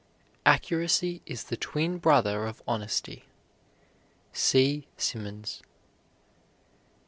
Accuracy 0.47 1.21
is 1.27 1.43
the 1.43 1.55
twin 1.57 1.99
brother 1.99 2.47
of 2.47 2.63
honesty. 2.67 3.25
C. 4.33 4.87
SIMMONS. 4.97 5.61